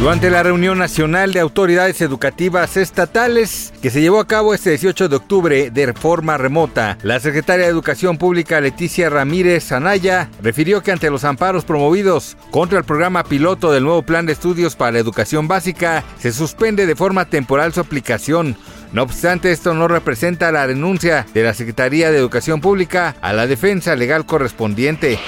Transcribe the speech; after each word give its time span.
Durante 0.00 0.28
la 0.28 0.42
reunión 0.42 0.78
nacional 0.78 1.32
de 1.32 1.40
autoridades 1.40 2.00
educativas 2.02 2.76
estatales 2.76 3.72
que 3.80 3.90
se 3.90 4.02
llevó 4.02 4.20
a 4.20 4.26
cabo 4.26 4.52
este 4.52 4.70
18 4.70 5.08
de 5.08 5.16
octubre 5.16 5.70
de 5.70 5.92
forma 5.94 6.36
remota, 6.36 6.98
la 7.02 7.20
secretaria 7.20 7.64
de 7.64 7.70
Educación 7.70 8.18
Pública 8.18 8.60
Leticia 8.60 9.08
Ramírez 9.08 9.72
Anaya 9.72 10.28
refirió 10.42 10.82
que 10.82 10.92
ante 10.92 11.10
los 11.10 11.24
amparos 11.24 11.64
promovidos 11.64 12.36
contra 12.50 12.78
el 12.78 12.84
programa 12.84 13.24
piloto 13.24 13.72
del 13.72 13.84
nuevo 13.84 14.02
plan 14.02 14.26
de 14.26 14.32
estudios 14.32 14.76
para 14.76 14.92
la 14.92 14.98
educación 14.98 15.48
básica, 15.48 16.04
se 16.18 16.32
suspende 16.32 16.86
de 16.86 16.96
forma 16.96 17.24
temporal 17.24 17.72
su 17.72 17.80
aplicación. 17.80 18.56
No 18.92 19.02
obstante, 19.02 19.52
esto 19.52 19.74
no 19.74 19.88
representa 19.88 20.52
la 20.52 20.66
renuncia 20.66 21.24
de 21.32 21.44
la 21.44 21.54
Secretaría 21.54 22.10
de 22.10 22.18
Educación 22.18 22.60
Pública 22.60 23.16
a 23.22 23.32
la 23.32 23.46
defensa 23.46 23.96
legal 23.96 24.26
correspondiente. 24.26 25.18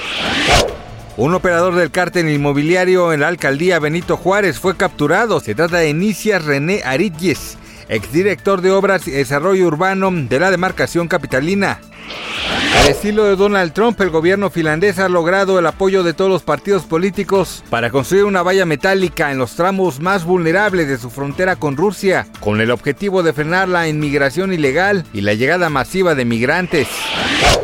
Un 1.17 1.33
operador 1.33 1.75
del 1.75 1.91
cártel 1.91 2.28
inmobiliario 2.28 3.11
en 3.11 3.20
la 3.20 3.28
alcaldía 3.28 3.78
Benito 3.78 4.19
Juárez 4.19 4.61
fue 4.61 4.77
capturado. 4.77 5.41
Se 5.41 5.55
trata 5.55 5.78
de 5.78 5.95
Nicias 5.95 6.45
René 6.45 6.83
Aritjes, 6.84 7.56
exdirector 7.89 8.61
de 8.61 8.70
Obras 8.70 9.09
y 9.09 9.12
Desarrollo 9.12 9.67
Urbano 9.67 10.11
de 10.12 10.39
la 10.39 10.50
demarcación 10.50 11.09
capitalina. 11.09 11.81
Al 12.77 12.88
estilo 12.88 13.24
de 13.24 13.36
Donald 13.36 13.72
Trump, 13.72 14.00
el 14.00 14.10
gobierno 14.10 14.50
finlandés 14.50 14.98
ha 14.98 15.08
logrado 15.08 15.58
el 15.58 15.66
apoyo 15.66 16.02
de 16.02 16.12
todos 16.12 16.30
los 16.30 16.42
partidos 16.42 16.84
políticos 16.84 17.64
para 17.70 17.91
construir 17.91 18.24
una 18.24 18.42
valla 18.42 18.66
metálica 18.66 19.32
en 19.32 19.38
los 19.38 19.56
tramos 19.56 19.98
más 19.98 20.24
vulnerables 20.24 20.86
de 20.86 20.98
su 20.98 21.10
frontera 21.10 21.56
con 21.56 21.77
Rusia, 21.77 22.27
con 22.41 22.60
el 22.60 22.70
objetivo 22.70 23.22
de 23.22 23.32
frenar 23.32 23.69
la 23.69 23.88
inmigración 23.88 24.52
ilegal 24.52 25.04
y 25.12 25.22
la 25.22 25.34
llegada 25.34 25.70
masiva 25.70 26.14
de 26.14 26.27
migrantes. 26.27 26.86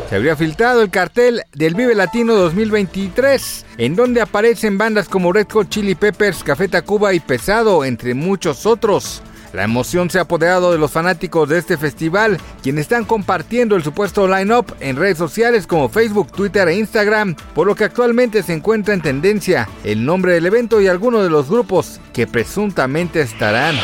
Se 0.09 0.15
habría 0.15 0.35
filtrado 0.35 0.81
el 0.81 0.89
cartel 0.89 1.43
del 1.53 1.75
Vive 1.75 1.95
Latino 1.95 2.33
2023, 2.33 3.65
en 3.77 3.95
donde 3.95 4.19
aparecen 4.21 4.77
bandas 4.77 5.07
como 5.07 5.31
Red 5.31 5.47
Hot 5.53 5.69
Chili 5.69 5.95
Peppers, 5.95 6.43
Café 6.43 6.67
Tacuba 6.67 7.13
y 7.13 7.19
Pesado, 7.19 7.85
entre 7.85 8.13
muchos 8.13 8.65
otros. 8.65 9.21
La 9.53 9.63
emoción 9.63 10.09
se 10.09 10.17
ha 10.17 10.23
apoderado 10.23 10.71
de 10.71 10.79
los 10.79 10.91
fanáticos 10.91 11.47
de 11.47 11.59
este 11.59 11.77
festival, 11.77 12.39
quienes 12.63 12.81
están 12.81 13.05
compartiendo 13.05 13.75
el 13.75 13.83
supuesto 13.83 14.27
line-up 14.27 14.75
en 14.79 14.95
redes 14.95 15.19
sociales 15.19 15.67
como 15.67 15.89
Facebook, 15.89 16.31
Twitter 16.31 16.67
e 16.67 16.77
Instagram, 16.77 17.35
por 17.53 17.67
lo 17.67 17.75
que 17.75 17.83
actualmente 17.83 18.41
se 18.41 18.53
encuentra 18.53 18.95
en 18.95 19.01
tendencia 19.01 19.69
el 19.83 20.03
nombre 20.03 20.33
del 20.33 20.47
evento 20.47 20.81
y 20.81 20.87
algunos 20.87 21.21
de 21.21 21.29
los 21.29 21.51
grupos 21.51 21.99
que 22.13 22.25
presuntamente 22.25 23.21
estarán. 23.21 23.75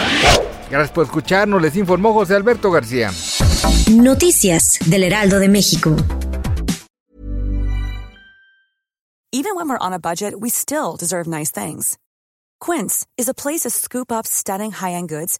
Gracias 0.72 0.92
por 0.92 1.06
escucharnos, 1.06 1.62
les 1.62 1.76
informó 1.76 2.14
José 2.14 2.34
Alberto 2.34 2.72
García. 2.72 3.12
Noticias 3.92 4.80
del 4.88 5.04
Heraldo 5.04 5.38
de 5.38 5.50
México. 5.50 5.96
Even 9.32 9.56
when 9.56 9.70
we're 9.70 9.78
on 9.80 9.94
a 9.94 10.00
budget, 10.00 10.34
we 10.40 10.50
still 10.50 10.98
deserve 11.00 11.28
nice 11.28 11.52
things. 11.52 12.00
Quince 12.60 13.06
is 13.16 13.30
a 13.30 13.36
place 13.36 13.62
to 13.62 13.70
scoop 13.70 14.12
up 14.12 14.26
stunning 14.26 14.72
high-end 14.72 15.08
goods 15.08 15.40